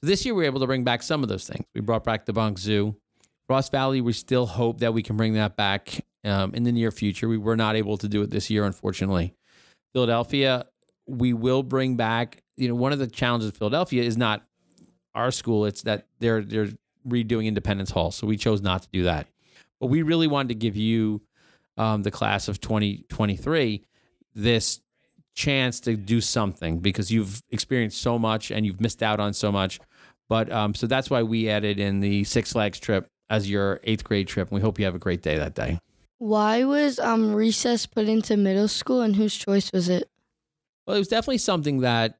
So 0.00 0.06
this 0.06 0.24
year, 0.24 0.34
we 0.34 0.42
were 0.42 0.46
able 0.46 0.60
to 0.60 0.66
bring 0.66 0.84
back 0.84 1.02
some 1.02 1.24
of 1.24 1.28
those 1.28 1.46
things. 1.46 1.64
We 1.74 1.80
brought 1.80 2.04
back 2.04 2.24
the 2.24 2.32
Bronx 2.32 2.62
Zoo. 2.62 2.94
Frost 3.48 3.72
Valley, 3.72 4.00
we 4.00 4.12
still 4.12 4.46
hope 4.46 4.78
that 4.78 4.94
we 4.94 5.02
can 5.02 5.16
bring 5.16 5.34
that 5.34 5.56
back 5.56 6.04
um, 6.24 6.54
in 6.54 6.62
the 6.62 6.70
near 6.70 6.92
future. 6.92 7.28
We 7.28 7.36
were 7.36 7.56
not 7.56 7.74
able 7.74 7.98
to 7.98 8.08
do 8.08 8.22
it 8.22 8.30
this 8.30 8.48
year, 8.48 8.64
unfortunately. 8.64 9.34
Philadelphia, 9.92 10.66
we 11.10 11.32
will 11.32 11.62
bring 11.62 11.96
back. 11.96 12.42
You 12.56 12.68
know, 12.68 12.74
one 12.74 12.92
of 12.92 12.98
the 12.98 13.06
challenges 13.06 13.48
of 13.48 13.56
Philadelphia 13.56 14.02
is 14.02 14.16
not 14.16 14.44
our 15.14 15.30
school; 15.30 15.66
it's 15.66 15.82
that 15.82 16.06
they're 16.18 16.42
they're 16.42 16.68
redoing 17.06 17.46
Independence 17.46 17.90
Hall, 17.90 18.10
so 18.10 18.26
we 18.26 18.36
chose 18.36 18.60
not 18.60 18.82
to 18.82 18.88
do 18.92 19.04
that. 19.04 19.26
But 19.80 19.86
we 19.86 20.02
really 20.02 20.26
wanted 20.26 20.48
to 20.48 20.54
give 20.54 20.76
you, 20.76 21.22
um, 21.78 22.02
the 22.02 22.10
class 22.10 22.48
of 22.48 22.60
2023, 22.60 23.82
this 24.34 24.80
chance 25.34 25.80
to 25.80 25.96
do 25.96 26.20
something 26.20 26.80
because 26.80 27.10
you've 27.10 27.42
experienced 27.50 28.02
so 28.02 28.18
much 28.18 28.50
and 28.50 28.66
you've 28.66 28.80
missed 28.80 29.02
out 29.02 29.20
on 29.20 29.32
so 29.32 29.50
much. 29.50 29.80
But 30.28 30.52
um, 30.52 30.74
so 30.74 30.86
that's 30.86 31.08
why 31.08 31.22
we 31.22 31.48
added 31.48 31.80
in 31.80 32.00
the 32.00 32.24
Six 32.24 32.52
Flags 32.52 32.78
trip 32.78 33.08
as 33.30 33.48
your 33.48 33.80
eighth 33.84 34.04
grade 34.04 34.28
trip. 34.28 34.48
And 34.48 34.56
we 34.56 34.60
hope 34.60 34.78
you 34.78 34.84
have 34.84 34.94
a 34.94 34.98
great 34.98 35.22
day 35.22 35.38
that 35.38 35.54
day. 35.54 35.78
Why 36.18 36.64
was 36.64 36.98
um 36.98 37.34
recess 37.34 37.86
put 37.86 38.06
into 38.06 38.36
middle 38.36 38.68
school 38.68 39.00
and 39.00 39.16
whose 39.16 39.34
choice 39.34 39.72
was 39.72 39.88
it? 39.88 40.10
Well, 40.90 40.96
it 40.96 41.02
was 41.02 41.06
definitely 41.06 41.38
something 41.38 41.82
that 41.82 42.18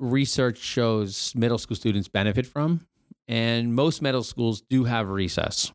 research 0.00 0.58
shows 0.58 1.32
middle 1.36 1.56
school 1.56 1.76
students 1.76 2.08
benefit 2.08 2.48
from. 2.48 2.84
And 3.28 3.76
most 3.76 4.02
middle 4.02 4.24
schools 4.24 4.60
do 4.60 4.82
have 4.82 5.08
recess. 5.08 5.70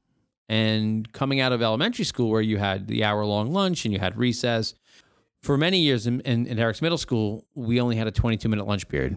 And 0.49 1.09
coming 1.13 1.39
out 1.39 1.53
of 1.53 1.61
elementary 1.61 2.03
school, 2.03 2.29
where 2.29 2.41
you 2.41 2.57
had 2.57 2.87
the 2.87 3.05
hour 3.05 3.23
long 3.23 3.53
lunch 3.53 3.85
and 3.85 3.93
you 3.93 3.99
had 4.01 4.17
recess, 4.17 4.73
for 5.41 5.57
many 5.57 5.79
years 5.79 6.05
in, 6.05 6.19
in, 6.19 6.45
in 6.45 6.57
Herricks 6.57 6.81
middle 6.81 6.97
school, 6.97 7.45
we 7.55 7.79
only 7.79 7.95
had 7.95 8.07
a 8.07 8.11
22 8.11 8.49
minute 8.49 8.67
lunch 8.67 8.89
period. 8.89 9.15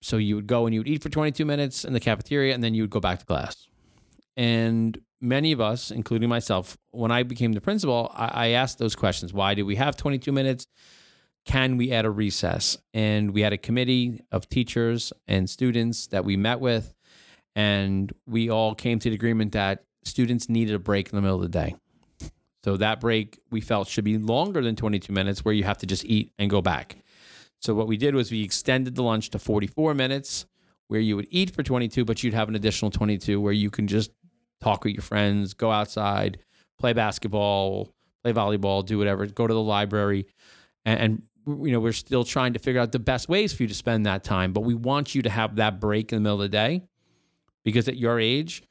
So 0.00 0.16
you 0.16 0.34
would 0.36 0.46
go 0.46 0.64
and 0.64 0.72
you 0.72 0.80
would 0.80 0.88
eat 0.88 1.02
for 1.02 1.10
22 1.10 1.44
minutes 1.44 1.84
in 1.84 1.92
the 1.92 2.00
cafeteria 2.00 2.54
and 2.54 2.64
then 2.64 2.72
you 2.72 2.84
would 2.84 2.90
go 2.90 3.00
back 3.00 3.18
to 3.18 3.26
class. 3.26 3.66
And 4.34 4.98
many 5.20 5.52
of 5.52 5.60
us, 5.60 5.90
including 5.90 6.30
myself, 6.30 6.78
when 6.90 7.10
I 7.10 7.22
became 7.22 7.52
the 7.52 7.60
principal, 7.60 8.10
I, 8.14 8.46
I 8.46 8.48
asked 8.52 8.78
those 8.78 8.96
questions. 8.96 9.34
Why 9.34 9.52
do 9.52 9.66
we 9.66 9.76
have 9.76 9.94
22 9.94 10.32
minutes? 10.32 10.66
Can 11.44 11.76
we 11.76 11.90
add 11.92 12.04
a 12.04 12.10
recess? 12.10 12.78
And 12.94 13.32
we 13.32 13.40
had 13.40 13.52
a 13.52 13.58
committee 13.58 14.20
of 14.30 14.48
teachers 14.48 15.12
and 15.26 15.50
students 15.50 16.06
that 16.08 16.24
we 16.24 16.36
met 16.36 16.60
with. 16.60 16.94
And 17.54 18.12
we 18.26 18.48
all 18.48 18.74
came 18.74 18.98
to 19.00 19.10
the 19.10 19.14
agreement 19.14 19.52
that 19.52 19.84
students 20.04 20.48
needed 20.48 20.74
a 20.74 20.78
break 20.78 21.10
in 21.10 21.16
the 21.16 21.22
middle 21.22 21.36
of 21.36 21.42
the 21.42 21.48
day. 21.48 21.74
So 22.64 22.76
that 22.76 23.00
break 23.00 23.40
we 23.50 23.60
felt 23.60 23.88
should 23.88 24.04
be 24.04 24.18
longer 24.18 24.62
than 24.62 24.76
22 24.76 25.12
minutes, 25.12 25.44
where 25.44 25.54
you 25.54 25.64
have 25.64 25.78
to 25.78 25.86
just 25.86 26.04
eat 26.04 26.32
and 26.38 26.48
go 26.48 26.62
back. 26.62 26.96
So 27.60 27.74
what 27.74 27.86
we 27.88 27.96
did 27.96 28.14
was 28.14 28.30
we 28.30 28.42
extended 28.42 28.94
the 28.94 29.02
lunch 29.02 29.30
to 29.30 29.38
44 29.38 29.94
minutes, 29.94 30.46
where 30.88 31.00
you 31.00 31.16
would 31.16 31.28
eat 31.30 31.54
for 31.54 31.62
22, 31.62 32.04
but 32.04 32.22
you'd 32.22 32.34
have 32.34 32.48
an 32.48 32.54
additional 32.54 32.90
22 32.90 33.40
where 33.40 33.52
you 33.52 33.70
can 33.70 33.88
just 33.88 34.12
talk 34.60 34.84
with 34.84 34.94
your 34.94 35.02
friends, 35.02 35.54
go 35.54 35.70
outside, 35.70 36.38
play 36.78 36.92
basketball, 36.92 37.92
play 38.22 38.32
volleyball, 38.32 38.84
do 38.84 38.98
whatever, 38.98 39.26
go 39.26 39.46
to 39.46 39.54
the 39.54 39.60
library. 39.60 40.26
And, 40.84 41.22
you 41.46 41.72
know, 41.72 41.80
we're 41.80 41.92
still 41.92 42.24
trying 42.24 42.52
to 42.52 42.58
figure 42.58 42.80
out 42.80 42.92
the 42.92 42.98
best 42.98 43.28
ways 43.28 43.52
for 43.52 43.62
you 43.62 43.68
to 43.68 43.74
spend 43.74 44.06
that 44.06 44.24
time. 44.24 44.52
But 44.52 44.60
we 44.60 44.74
want 44.74 45.14
you 45.14 45.22
to 45.22 45.30
have 45.30 45.56
that 45.56 45.80
break 45.80 46.12
in 46.12 46.16
the 46.16 46.20
middle 46.20 46.42
of 46.42 46.42
the 46.42 46.48
day 46.48 46.82
because 47.64 47.88
at 47.88 47.96
your 47.96 48.20
age, 48.20 48.62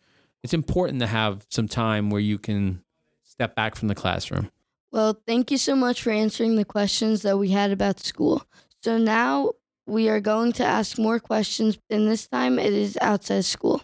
it's 0.43 0.53
important 0.53 0.99
to 0.99 1.07
have 1.07 1.45
some 1.49 1.67
time 1.67 2.09
where 2.09 2.21
you 2.21 2.37
can 2.37 2.83
step 3.23 3.55
back 3.55 3.75
from 3.75 3.87
the 3.87 3.95
classroom. 3.95 4.49
Well, 4.91 5.21
thank 5.25 5.51
you 5.51 5.57
so 5.57 5.75
much 5.75 6.01
for 6.01 6.11
answering 6.11 6.55
the 6.55 6.65
questions 6.65 7.21
that 7.21 7.37
we 7.37 7.49
had 7.49 7.71
about 7.71 7.99
school. 7.99 8.43
So 8.83 8.97
now 8.97 9.51
we 9.85 10.09
are 10.09 10.19
going 10.19 10.51
to 10.53 10.65
ask 10.65 10.97
more 10.97 11.19
questions, 11.19 11.77
and 11.89 12.07
this 12.07 12.27
time 12.27 12.59
it 12.59 12.73
is 12.73 12.97
outside 13.01 13.45
school. 13.45 13.81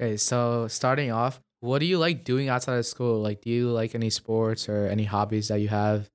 Okay, 0.00 0.16
so 0.16 0.68
starting 0.68 1.10
off, 1.10 1.40
what 1.60 1.78
do 1.78 1.86
you 1.86 1.98
like 1.98 2.24
doing 2.24 2.48
outside 2.48 2.78
of 2.78 2.86
school? 2.86 3.20
Like, 3.20 3.40
do 3.40 3.50
you 3.50 3.70
like 3.70 3.94
any 3.94 4.10
sports 4.10 4.68
or 4.68 4.86
any 4.86 5.04
hobbies 5.04 5.48
that 5.48 5.60
you 5.60 5.68
have? 5.68 6.10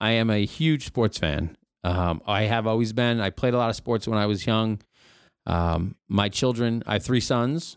I 0.00 0.12
am 0.12 0.30
a 0.30 0.44
huge 0.44 0.86
sports 0.86 1.18
fan. 1.18 1.56
Um, 1.84 2.22
I 2.26 2.42
have 2.42 2.66
always 2.66 2.92
been. 2.92 3.20
I 3.20 3.30
played 3.30 3.54
a 3.54 3.58
lot 3.58 3.70
of 3.70 3.76
sports 3.76 4.08
when 4.08 4.18
I 4.18 4.26
was 4.26 4.46
young. 4.46 4.80
Um, 5.46 5.96
my 6.08 6.28
children, 6.28 6.82
I 6.86 6.94
have 6.94 7.04
three 7.04 7.20
sons, 7.20 7.76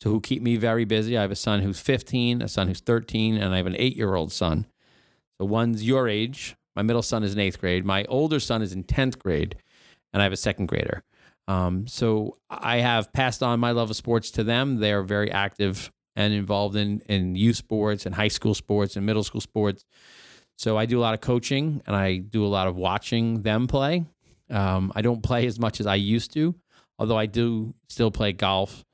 so 0.00 0.10
who 0.10 0.20
keep 0.20 0.42
me 0.42 0.56
very 0.56 0.84
busy. 0.84 1.16
I 1.16 1.22
have 1.22 1.30
a 1.30 1.36
son 1.36 1.60
who's 1.60 1.80
15, 1.80 2.42
a 2.42 2.48
son 2.48 2.68
who's 2.68 2.80
13, 2.80 3.36
and 3.36 3.52
I 3.52 3.58
have 3.58 3.66
an 3.66 3.76
eight-year-old 3.78 4.32
son. 4.32 4.66
So 5.40 5.46
one's 5.46 5.86
your 5.86 6.08
age. 6.08 6.56
My 6.76 6.82
middle 6.82 7.02
son 7.02 7.22
is 7.24 7.34
in 7.34 7.40
eighth 7.40 7.60
grade. 7.60 7.84
My 7.84 8.04
older 8.04 8.40
son 8.40 8.62
is 8.62 8.72
in 8.72 8.84
10th 8.84 9.18
grade, 9.18 9.56
and 10.12 10.22
I 10.22 10.24
have 10.24 10.32
a 10.32 10.36
second 10.36 10.66
grader. 10.66 11.02
Um, 11.48 11.86
so 11.88 12.38
I 12.48 12.78
have 12.78 13.12
passed 13.12 13.42
on 13.42 13.58
my 13.58 13.72
love 13.72 13.90
of 13.90 13.96
sports 13.96 14.30
to 14.32 14.44
them. 14.44 14.76
They 14.78 14.92
are 14.92 15.02
very 15.02 15.30
active 15.30 15.90
and 16.14 16.32
involved 16.32 16.76
in 16.76 17.00
in 17.08 17.34
youth 17.34 17.56
sports 17.56 18.06
and 18.06 18.14
high 18.14 18.28
school 18.28 18.54
sports 18.54 18.96
and 18.96 19.04
middle 19.04 19.24
school 19.24 19.40
sports. 19.40 19.84
So 20.60 20.76
I 20.76 20.84
do 20.84 20.98
a 20.98 21.00
lot 21.00 21.14
of 21.14 21.22
coaching 21.22 21.80
and 21.86 21.96
I 21.96 22.18
do 22.18 22.44
a 22.44 22.46
lot 22.48 22.66
of 22.68 22.76
watching 22.76 23.40
them 23.40 23.66
play. 23.66 24.04
Um, 24.50 24.92
I 24.94 25.00
don't 25.00 25.22
play 25.22 25.46
as 25.46 25.58
much 25.58 25.80
as 25.80 25.86
I 25.86 25.94
used 25.94 26.34
to, 26.34 26.54
although 26.98 27.16
I 27.16 27.24
do 27.24 27.72
still 27.88 28.10
play 28.10 28.34
golf. 28.34 28.84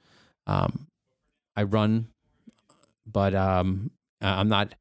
Um, 0.46 0.86
I 1.56 1.64
run, 1.64 2.06
but 3.04 3.34
um, 3.34 3.90
I'm 4.20 4.48
not. 4.48 4.76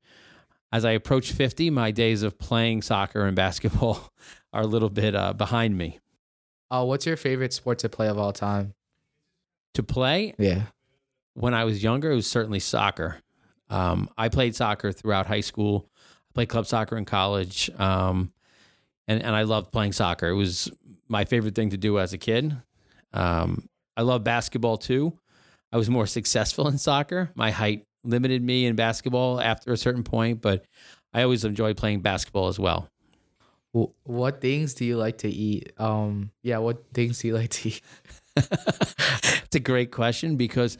As 0.71 0.85
I 0.85 0.91
approach 0.91 1.31
50, 1.31 1.71
my 1.71 1.89
days 1.89 2.21
of 2.21 2.37
playing 2.37 2.83
soccer 2.83 3.25
and 3.25 3.35
basketball 3.45 4.13
are 4.53 4.61
a 4.61 4.67
little 4.67 4.91
bit 4.91 5.15
uh, 5.15 5.33
behind 5.33 5.75
me. 5.75 5.99
Uh, 6.69 6.85
what's 6.85 7.07
your 7.07 7.17
favorite 7.17 7.51
sport 7.53 7.79
to 7.79 7.89
play 7.89 8.09
of 8.09 8.19
all 8.19 8.31
time? 8.31 8.75
To 9.73 9.81
play, 9.81 10.35
Yeah. 10.37 10.65
when 11.33 11.55
I 11.55 11.63
was 11.63 11.81
younger, 11.81 12.11
it 12.11 12.15
was 12.15 12.27
certainly 12.29 12.59
soccer. 12.59 13.21
Um, 13.71 14.07
I 14.19 14.29
played 14.29 14.55
soccer 14.55 14.91
throughout 14.91 15.25
high 15.25 15.41
school. 15.41 15.89
Played 16.35 16.49
club 16.49 16.67
soccer 16.67 16.97
in 16.97 17.05
college, 17.05 17.71
um, 17.79 18.31
and 19.07 19.23
and 19.23 19.35
I 19.35 19.43
loved 19.43 19.71
playing 19.71 19.93
soccer. 19.93 20.27
It 20.27 20.35
was 20.35 20.69
my 21.07 21.25
favorite 21.25 21.55
thing 21.55 21.69
to 21.71 21.77
do 21.77 21.97
as 21.97 22.13
a 22.13 22.17
kid. 22.17 22.55
Um, 23.13 23.67
I 23.97 24.01
love 24.01 24.23
basketball 24.23 24.77
too. 24.77 25.17
I 25.71 25.77
was 25.77 25.89
more 25.89 26.05
successful 26.05 26.67
in 26.67 26.77
soccer. 26.77 27.31
My 27.35 27.51
height 27.51 27.85
limited 28.03 28.43
me 28.43 28.65
in 28.65 28.75
basketball 28.75 29.41
after 29.41 29.71
a 29.71 29.77
certain 29.77 30.03
point, 30.03 30.41
but 30.41 30.65
I 31.13 31.23
always 31.23 31.43
enjoyed 31.45 31.77
playing 31.77 32.01
basketball 32.01 32.47
as 32.47 32.59
well. 32.59 32.89
What 34.03 34.39
things 34.39 34.73
do 34.73 34.85
you 34.85 34.95
like 34.97 35.17
to 35.19 35.29
eat? 35.29 35.73
Um, 35.77 36.31
yeah, 36.43 36.59
what 36.59 36.83
things 36.93 37.19
do 37.19 37.27
you 37.27 37.35
like 37.35 37.49
to 37.49 37.69
eat? 37.69 37.81
it's 38.37 39.55
a 39.55 39.59
great 39.59 39.91
question 39.91 40.37
because 40.37 40.77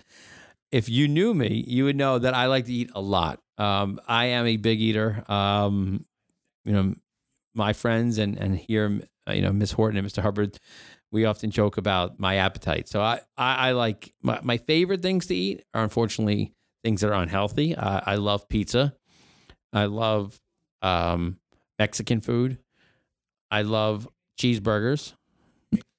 if 0.72 0.88
you 0.88 1.08
knew 1.08 1.34
me, 1.34 1.64
you 1.68 1.86
would 1.86 1.98
know 1.98 2.20
that 2.20 2.34
I 2.34 2.46
like 2.46 2.66
to 2.66 2.74
eat 2.74 2.92
a 2.96 3.02
lot. 3.02 3.40
Um, 3.58 4.00
I 4.08 4.26
am 4.26 4.46
a 4.46 4.58
big 4.58 4.82
eater. 4.82 5.24
Um, 5.32 6.06
you 6.66 6.74
know, 6.74 6.96
my 7.54 7.74
friends 7.74 8.18
and 8.18 8.38
and 8.38 8.58
here, 8.58 9.02
uh, 9.28 9.34
you 9.34 9.42
know, 9.42 9.54
Miss 9.54 9.72
Horton 9.72 9.98
and 9.98 10.08
Mr. 10.08 10.22
Hubbard, 10.22 10.60
we 11.12 11.26
often 11.26 11.52
joke 11.52 11.78
about 11.78 12.20
my 12.20 12.36
appetite. 12.36 12.90
So 12.90 13.02
I 13.02 13.22
I, 13.38 13.70
I 13.70 13.72
like 13.72 14.14
my, 14.22 14.40
my 14.44 14.58
favorite 14.58 15.02
things 15.02 15.26
to 15.28 15.36
eat 15.36 15.64
are 15.74 15.84
unfortunately 15.84 16.54
things 16.84 17.02
that 17.02 17.10
are 17.10 17.22
unhealthy. 17.22 17.76
Uh, 17.76 18.02
I 18.06 18.16
love 18.16 18.48
pizza. 18.50 18.94
I 19.74 19.86
love 19.86 20.40
um, 20.82 21.38
Mexican 21.80 22.22
food. 22.22 22.60
I 23.52 23.62
love 23.62 24.08
cheeseburgers, 24.40 25.14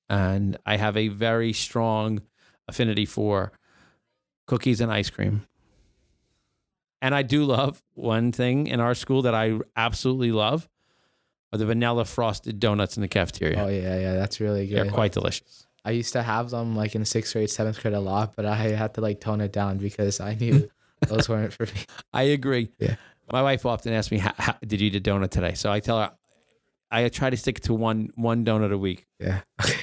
and 0.09 0.57
I 0.67 0.77
have 0.77 0.97
a 0.97 1.09
very 1.09 1.53
strong 1.53 2.23
affinity 2.69 3.07
for 3.07 3.53
cookies 4.47 4.81
and 4.81 4.93
ice 4.93 5.11
cream. 5.11 5.47
And 7.03 7.15
I 7.15 7.23
do 7.23 7.45
love 7.45 7.83
one 7.95 8.33
thing 8.33 8.67
in 8.67 8.81
our 8.81 8.95
school 8.95 9.23
that 9.23 9.35
I 9.35 9.59
absolutely 9.76 10.33
love 10.33 10.69
are 11.53 11.59
the 11.59 11.67
vanilla 11.67 12.05
frosted 12.05 12.59
donuts 12.59 12.97
in 12.97 13.03
the 13.03 13.09
cafeteria. 13.09 13.62
Oh 13.62 13.69
yeah, 13.69 13.99
yeah, 13.99 14.15
that's 14.15 14.41
really 14.41 14.67
good. 14.67 14.76
They're 14.76 14.91
quite 14.91 15.12
delicious. 15.12 15.67
I 15.85 15.91
used 15.91 16.12
to 16.15 16.23
have 16.23 16.50
them 16.50 16.75
like 16.75 16.95
in 16.95 17.05
sixth 17.05 17.33
grade, 17.33 17.50
seventh 17.50 17.81
grade 17.81 17.95
a 17.95 18.00
lot, 18.00 18.35
but 18.35 18.45
I 18.45 18.57
had 18.57 18.95
to 18.95 19.00
like 19.00 19.21
tone 19.21 19.41
it 19.41 19.53
down 19.53 19.79
because 19.79 20.19
I 20.21 20.35
knew 20.35 20.69
those 21.09 21.29
weren't 21.29 21.53
for 21.53 21.67
me. 21.67 21.85
I 22.12 22.23
agree. 22.25 22.71
Yeah. 22.79 22.97
My 23.31 23.43
wife 23.43 23.67
often 23.67 23.93
asks 23.93 24.11
me, 24.11 24.19
how, 24.19 24.33
how, 24.37 24.57
"Did 24.67 24.81
you 24.81 24.88
eat 24.88 24.97
a 24.97 25.00
donut 25.00 25.31
today?" 25.31 25.55
So 25.55 25.71
I 25.71 25.81
tell 25.81 26.00
her, 26.00 26.12
I 26.91 27.09
try 27.09 27.31
to 27.31 27.37
stick 27.37 27.61
to 27.61 27.75
one 27.75 28.11
one 28.15 28.45
donut 28.45 28.73
a 28.73 28.79
week. 28.79 29.07
Yeah. 29.19 29.41
Okay. 29.62 29.79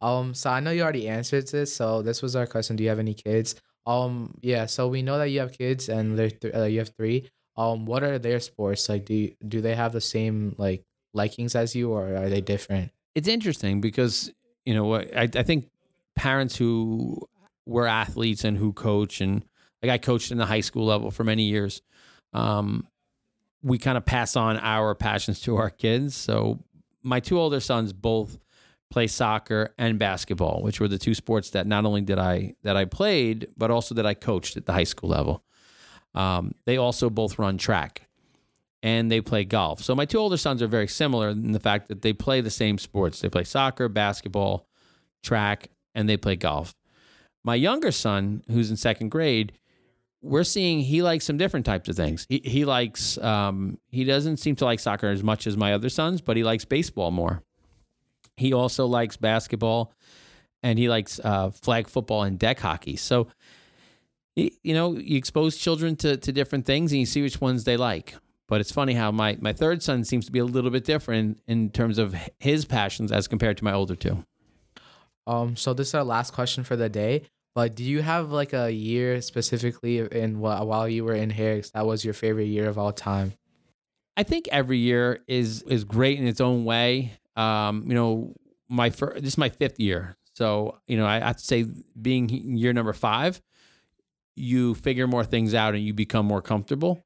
Um. 0.00 0.34
So 0.34 0.50
I 0.50 0.58
know 0.58 0.72
you 0.72 0.82
already 0.82 1.08
answered 1.08 1.48
this. 1.48 1.74
So 1.74 2.02
this 2.02 2.20
was 2.20 2.34
our 2.34 2.46
question. 2.46 2.74
Do 2.74 2.82
you 2.82 2.88
have 2.88 2.98
any 2.98 3.14
kids? 3.14 3.54
Um. 3.88 4.34
Yeah. 4.42 4.66
So 4.66 4.86
we 4.88 5.02
know 5.02 5.18
that 5.18 5.30
you 5.30 5.40
have 5.40 5.56
kids, 5.56 5.88
and 5.88 6.18
they're 6.18 6.30
th- 6.30 6.54
uh, 6.54 6.64
you 6.64 6.78
have 6.80 6.94
three. 6.96 7.28
Um. 7.56 7.86
What 7.86 8.02
are 8.02 8.18
their 8.18 8.40
sports 8.40 8.88
like? 8.88 9.06
Do 9.06 9.14
you, 9.14 9.34
do 9.46 9.60
they 9.60 9.74
have 9.74 9.92
the 9.92 10.00
same 10.00 10.54
like 10.58 10.84
likings 11.14 11.56
as 11.56 11.74
you, 11.74 11.90
or 11.90 12.14
are 12.14 12.28
they 12.28 12.40
different? 12.40 12.92
it's 13.18 13.26
interesting 13.26 13.80
because 13.80 14.30
you 14.64 14.74
know 14.74 14.84
what 14.84 15.16
I, 15.16 15.22
I 15.34 15.42
think 15.42 15.68
parents 16.14 16.56
who 16.56 17.26
were 17.66 17.86
athletes 17.86 18.44
and 18.44 18.56
who 18.56 18.72
coach 18.72 19.20
and 19.20 19.42
like 19.82 19.90
I 19.90 19.98
coached 19.98 20.30
in 20.30 20.38
the 20.38 20.46
high 20.46 20.60
school 20.60 20.86
level 20.86 21.10
for 21.10 21.24
many 21.24 21.44
years. 21.44 21.82
Um, 22.32 22.86
we 23.62 23.78
kind 23.78 23.98
of 23.98 24.04
pass 24.04 24.36
on 24.36 24.56
our 24.58 24.94
passions 24.94 25.40
to 25.42 25.56
our 25.56 25.70
kids. 25.70 26.16
So 26.16 26.60
my 27.02 27.18
two 27.18 27.38
older 27.38 27.58
sons 27.60 27.92
both 27.92 28.38
play 28.90 29.06
soccer 29.06 29.74
and 29.78 29.98
basketball, 29.98 30.62
which 30.62 30.80
were 30.80 30.88
the 30.88 30.98
two 30.98 31.14
sports 31.14 31.50
that 31.50 31.66
not 31.66 31.84
only 31.84 32.00
did 32.00 32.18
I 32.18 32.54
that 32.62 32.76
I 32.76 32.84
played, 32.84 33.48
but 33.56 33.70
also 33.70 33.94
that 33.94 34.06
I 34.06 34.14
coached 34.14 34.56
at 34.56 34.66
the 34.66 34.72
high 34.72 34.84
school 34.84 35.10
level. 35.10 35.44
Um, 36.14 36.54
they 36.64 36.76
also 36.76 37.10
both 37.10 37.38
run 37.38 37.58
track 37.58 38.08
and 38.82 39.10
they 39.10 39.20
play 39.20 39.44
golf. 39.44 39.82
So 39.82 39.94
my 39.94 40.04
two 40.04 40.18
older 40.18 40.36
sons 40.36 40.62
are 40.62 40.68
very 40.68 40.88
similar 40.88 41.30
in 41.30 41.52
the 41.52 41.60
fact 41.60 41.88
that 41.88 42.02
they 42.02 42.12
play 42.12 42.40
the 42.40 42.50
same 42.50 42.78
sports. 42.78 43.20
They 43.20 43.28
play 43.28 43.44
soccer, 43.44 43.88
basketball, 43.88 44.66
track, 45.22 45.68
and 45.94 46.08
they 46.08 46.16
play 46.16 46.36
golf. 46.36 46.74
My 47.44 47.54
younger 47.54 47.92
son, 47.92 48.42
who's 48.48 48.70
in 48.70 48.76
second 48.76 49.10
grade, 49.10 49.52
we're 50.20 50.44
seeing 50.44 50.80
he 50.80 51.02
likes 51.02 51.24
some 51.24 51.36
different 51.36 51.66
types 51.66 51.88
of 51.88 51.96
things. 51.96 52.26
He 52.28 52.40
he 52.44 52.64
likes 52.64 53.18
um, 53.18 53.78
he 53.90 54.04
doesn't 54.04 54.38
seem 54.38 54.56
to 54.56 54.64
like 54.64 54.80
soccer 54.80 55.08
as 55.08 55.22
much 55.22 55.46
as 55.46 55.56
my 55.56 55.72
other 55.72 55.88
sons, 55.88 56.20
but 56.20 56.36
he 56.36 56.44
likes 56.44 56.64
baseball 56.64 57.10
more. 57.10 57.42
He 58.38 58.52
also 58.52 58.86
likes 58.86 59.16
basketball, 59.16 59.92
and 60.62 60.78
he 60.78 60.88
likes 60.88 61.20
uh, 61.22 61.50
flag 61.50 61.88
football 61.88 62.22
and 62.22 62.38
deck 62.38 62.60
hockey. 62.60 62.96
So, 62.96 63.28
you 64.36 64.74
know, 64.74 64.96
you 64.96 65.18
expose 65.18 65.56
children 65.56 65.96
to 65.96 66.16
to 66.16 66.32
different 66.32 66.64
things, 66.64 66.92
and 66.92 67.00
you 67.00 67.06
see 67.06 67.22
which 67.22 67.40
ones 67.40 67.64
they 67.64 67.76
like. 67.76 68.14
But 68.46 68.60
it's 68.60 68.72
funny 68.72 68.94
how 68.94 69.10
my 69.10 69.36
my 69.40 69.52
third 69.52 69.82
son 69.82 70.04
seems 70.04 70.26
to 70.26 70.32
be 70.32 70.38
a 70.38 70.44
little 70.44 70.70
bit 70.70 70.84
different 70.84 71.40
in 71.46 71.70
terms 71.70 71.98
of 71.98 72.14
his 72.38 72.64
passions 72.64 73.12
as 73.12 73.28
compared 73.28 73.58
to 73.58 73.64
my 73.64 73.72
older 73.72 73.96
two. 73.96 74.24
Um. 75.26 75.56
So 75.56 75.74
this 75.74 75.88
is 75.88 75.94
our 75.94 76.04
last 76.04 76.32
question 76.32 76.64
for 76.64 76.76
the 76.76 76.88
day. 76.88 77.24
But 77.54 77.74
do 77.74 77.82
you 77.82 78.02
have 78.02 78.30
like 78.30 78.52
a 78.52 78.70
year 78.70 79.20
specifically 79.20 79.98
in 79.98 80.36
wh- 80.36 80.64
while 80.64 80.88
you 80.88 81.04
were 81.04 81.14
in 81.14 81.30
Herricks 81.30 81.70
that 81.70 81.84
was 81.84 82.04
your 82.04 82.14
favorite 82.14 82.46
year 82.46 82.68
of 82.68 82.78
all 82.78 82.92
time? 82.92 83.32
I 84.16 84.22
think 84.22 84.48
every 84.50 84.78
year 84.78 85.20
is 85.26 85.62
is 85.62 85.84
great 85.84 86.18
in 86.18 86.26
its 86.26 86.40
own 86.40 86.64
way. 86.64 87.12
Um, 87.38 87.84
you 87.86 87.94
know, 87.94 88.34
my 88.68 88.90
fir- 88.90 89.14
this 89.14 89.34
is 89.34 89.38
my 89.38 89.48
fifth 89.48 89.78
year, 89.78 90.16
so 90.34 90.78
you 90.88 90.96
know 90.96 91.06
I 91.06 91.20
have 91.20 91.36
to 91.36 91.44
say, 91.44 91.64
being 92.00 92.28
year 92.28 92.72
number 92.72 92.92
five, 92.92 93.40
you 94.34 94.74
figure 94.74 95.06
more 95.06 95.24
things 95.24 95.54
out 95.54 95.74
and 95.74 95.84
you 95.84 95.94
become 95.94 96.26
more 96.26 96.42
comfortable. 96.42 97.04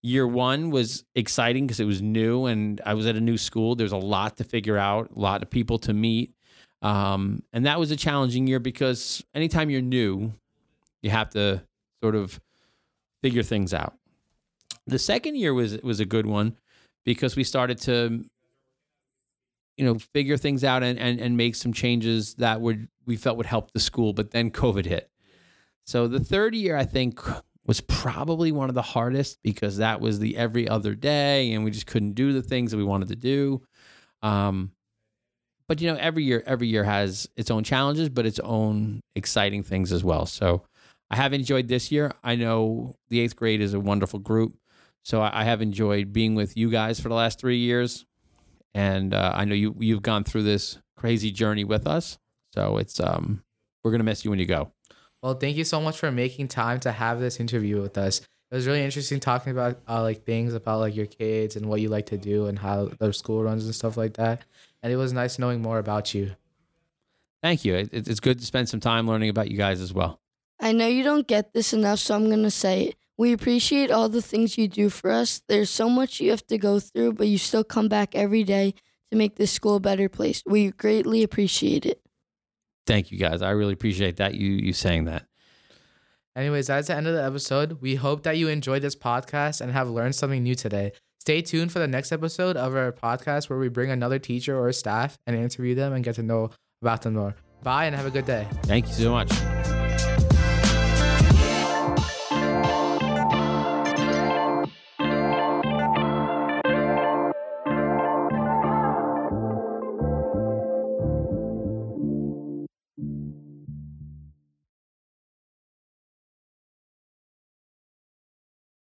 Year 0.00 0.26
one 0.26 0.70
was 0.70 1.04
exciting 1.14 1.66
because 1.66 1.80
it 1.80 1.84
was 1.84 2.00
new 2.00 2.46
and 2.46 2.80
I 2.86 2.94
was 2.94 3.06
at 3.06 3.16
a 3.16 3.20
new 3.20 3.36
school. 3.38 3.74
There's 3.74 3.92
a 3.92 3.96
lot 3.96 4.36
to 4.38 4.44
figure 4.44 4.76
out, 4.78 5.10
a 5.14 5.18
lot 5.18 5.42
of 5.42 5.50
people 5.50 5.78
to 5.80 5.92
meet, 5.92 6.32
um, 6.80 7.42
and 7.52 7.66
that 7.66 7.78
was 7.78 7.90
a 7.90 7.96
challenging 7.96 8.46
year 8.46 8.60
because 8.60 9.24
anytime 9.34 9.68
you're 9.68 9.82
new, 9.82 10.32
you 11.02 11.10
have 11.10 11.30
to 11.30 11.62
sort 12.02 12.14
of 12.14 12.40
figure 13.22 13.42
things 13.42 13.74
out. 13.74 13.94
The 14.86 14.98
second 14.98 15.36
year 15.36 15.54
was 15.54 15.80
was 15.82 16.00
a 16.00 16.04
good 16.04 16.26
one 16.26 16.56
because 17.04 17.36
we 17.36 17.44
started 17.44 17.78
to 17.82 18.24
you 19.76 19.84
know 19.84 19.98
figure 19.98 20.36
things 20.36 20.64
out 20.64 20.82
and, 20.82 20.98
and 20.98 21.20
and 21.20 21.36
make 21.36 21.54
some 21.54 21.72
changes 21.72 22.34
that 22.34 22.60
would 22.60 22.88
we 23.06 23.16
felt 23.16 23.36
would 23.36 23.46
help 23.46 23.72
the 23.72 23.80
school 23.80 24.12
but 24.12 24.30
then 24.30 24.50
covid 24.50 24.84
hit. 24.84 25.10
So 25.84 26.06
the 26.06 26.20
third 26.20 26.54
year 26.54 26.76
i 26.76 26.84
think 26.84 27.20
was 27.66 27.80
probably 27.80 28.50
one 28.50 28.68
of 28.68 28.74
the 28.74 28.82
hardest 28.82 29.38
because 29.42 29.76
that 29.76 30.00
was 30.00 30.18
the 30.18 30.36
every 30.36 30.68
other 30.68 30.94
day 30.94 31.52
and 31.52 31.64
we 31.64 31.70
just 31.70 31.86
couldn't 31.86 32.14
do 32.14 32.32
the 32.32 32.42
things 32.42 32.70
that 32.72 32.76
we 32.76 32.84
wanted 32.84 33.08
to 33.08 33.16
do. 33.16 33.62
Um 34.22 34.72
but 35.68 35.80
you 35.80 35.90
know 35.90 35.98
every 35.98 36.24
year 36.24 36.42
every 36.46 36.68
year 36.68 36.84
has 36.84 37.28
its 37.36 37.50
own 37.50 37.64
challenges 37.64 38.08
but 38.08 38.26
its 38.26 38.40
own 38.40 39.00
exciting 39.14 39.62
things 39.62 39.92
as 39.92 40.04
well. 40.04 40.26
So 40.26 40.64
i 41.10 41.16
have 41.16 41.32
enjoyed 41.32 41.68
this 41.68 41.92
year. 41.92 42.12
I 42.24 42.36
know 42.36 42.96
the 43.08 43.20
eighth 43.20 43.36
grade 43.36 43.60
is 43.60 43.74
a 43.74 43.80
wonderful 43.80 44.18
group. 44.18 44.56
So 45.04 45.20
I, 45.20 45.42
I 45.42 45.44
have 45.44 45.62
enjoyed 45.62 46.12
being 46.12 46.34
with 46.34 46.56
you 46.56 46.70
guys 46.70 47.00
for 47.00 47.08
the 47.08 47.14
last 47.14 47.40
three 47.40 47.58
years, 47.58 48.06
and 48.74 49.14
uh, 49.14 49.32
I 49.34 49.44
know 49.44 49.54
you 49.54 49.74
you've 49.78 50.02
gone 50.02 50.24
through 50.24 50.44
this 50.44 50.78
crazy 50.96 51.30
journey 51.30 51.64
with 51.64 51.86
us. 51.86 52.18
So 52.54 52.78
it's 52.78 53.00
um 53.00 53.42
we're 53.82 53.90
gonna 53.90 54.04
miss 54.04 54.24
you 54.24 54.30
when 54.30 54.38
you 54.38 54.46
go. 54.46 54.72
Well, 55.22 55.34
thank 55.34 55.56
you 55.56 55.64
so 55.64 55.80
much 55.80 55.98
for 55.98 56.10
making 56.10 56.48
time 56.48 56.80
to 56.80 56.92
have 56.92 57.20
this 57.20 57.38
interview 57.38 57.80
with 57.80 57.96
us. 57.96 58.20
It 58.20 58.56
was 58.56 58.66
really 58.66 58.82
interesting 58.82 59.20
talking 59.20 59.52
about 59.52 59.78
uh, 59.88 60.02
like 60.02 60.24
things 60.24 60.52
about 60.52 60.80
like 60.80 60.94
your 60.94 61.06
kids 61.06 61.56
and 61.56 61.66
what 61.66 61.80
you 61.80 61.88
like 61.88 62.06
to 62.06 62.18
do 62.18 62.46
and 62.46 62.58
how 62.58 62.90
their 63.00 63.12
school 63.12 63.42
runs 63.42 63.64
and 63.64 63.74
stuff 63.74 63.96
like 63.96 64.14
that. 64.14 64.42
And 64.82 64.92
it 64.92 64.96
was 64.96 65.12
nice 65.12 65.38
knowing 65.38 65.62
more 65.62 65.78
about 65.78 66.12
you. 66.12 66.32
Thank 67.42 67.64
you. 67.64 67.74
It, 67.74 67.90
it's 67.92 68.20
good 68.20 68.40
to 68.40 68.44
spend 68.44 68.68
some 68.68 68.80
time 68.80 69.08
learning 69.08 69.30
about 69.30 69.50
you 69.50 69.56
guys 69.56 69.80
as 69.80 69.94
well. 69.94 70.20
I 70.60 70.72
know 70.72 70.86
you 70.86 71.02
don't 71.02 71.26
get 71.26 71.54
this 71.54 71.72
enough, 71.72 71.98
so 71.98 72.14
I'm 72.14 72.26
going 72.26 72.42
to 72.42 72.50
say 72.50 72.88
it. 72.88 72.96
We 73.18 73.32
appreciate 73.32 73.90
all 73.90 74.08
the 74.08 74.22
things 74.22 74.56
you 74.58 74.68
do 74.68 74.88
for 74.88 75.10
us. 75.10 75.42
There's 75.48 75.70
so 75.70 75.88
much 75.88 76.20
you 76.20 76.30
have 76.30 76.46
to 76.46 76.58
go 76.58 76.80
through, 76.80 77.14
but 77.14 77.28
you 77.28 77.38
still 77.38 77.64
come 77.64 77.88
back 77.88 78.14
every 78.14 78.42
day 78.42 78.74
to 79.10 79.18
make 79.18 79.36
this 79.36 79.52
school 79.52 79.76
a 79.76 79.80
better 79.80 80.08
place. 80.08 80.42
We 80.46 80.70
greatly 80.70 81.22
appreciate 81.22 81.84
it. 81.86 82.00
Thank 82.86 83.12
you 83.12 83.18
guys. 83.18 83.42
I 83.42 83.50
really 83.50 83.74
appreciate 83.74 84.16
that 84.16 84.34
you 84.34 84.50
you 84.50 84.72
saying 84.72 85.04
that. 85.04 85.26
Anyways, 86.34 86.68
that's 86.68 86.88
the 86.88 86.96
end 86.96 87.06
of 87.06 87.14
the 87.14 87.22
episode. 87.22 87.82
We 87.82 87.94
hope 87.96 88.22
that 88.22 88.38
you 88.38 88.48
enjoyed 88.48 88.82
this 88.82 88.96
podcast 88.96 89.60
and 89.60 89.70
have 89.70 89.90
learned 89.90 90.14
something 90.14 90.42
new 90.42 90.54
today. 90.54 90.92
Stay 91.20 91.42
tuned 91.42 91.70
for 91.70 91.78
the 91.78 91.86
next 91.86 92.10
episode 92.10 92.56
of 92.56 92.74
our 92.74 92.90
podcast 92.90 93.48
where 93.48 93.58
we 93.58 93.68
bring 93.68 93.90
another 93.90 94.18
teacher 94.18 94.58
or 94.58 94.72
staff 94.72 95.18
and 95.26 95.36
interview 95.36 95.74
them 95.74 95.92
and 95.92 96.02
get 96.02 96.16
to 96.16 96.22
know 96.22 96.50
about 96.80 97.02
them 97.02 97.14
more. 97.14 97.36
Bye 97.62 97.84
and 97.84 97.94
have 97.94 98.06
a 98.06 98.10
good 98.10 98.26
day. 98.26 98.48
Thank 98.64 98.88
you 98.88 98.94
so 98.94 99.12
much. 99.12 99.30